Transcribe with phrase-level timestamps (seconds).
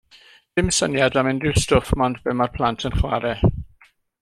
[0.59, 3.53] Dim syniad am unrhyw stwff 'mond be mae'r plant yn chwarae.